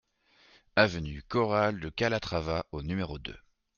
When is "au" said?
2.71-2.81